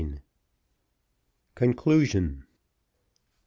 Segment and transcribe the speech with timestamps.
[1.53, 2.45] CONCLUSION.